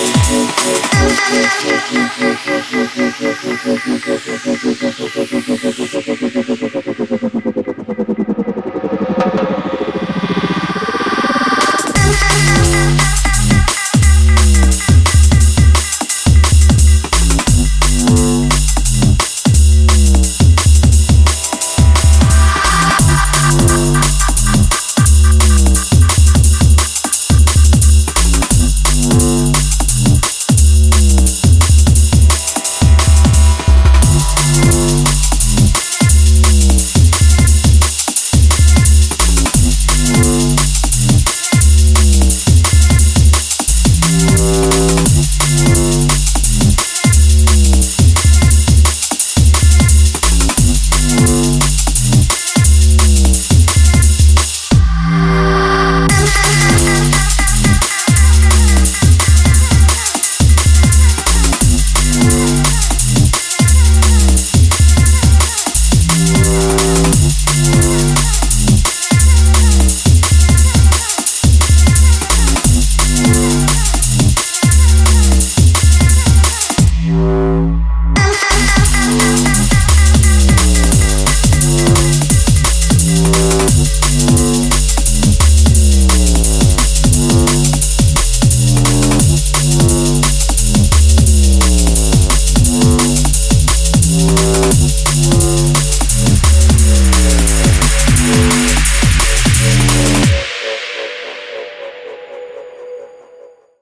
[0.00, 1.57] I'm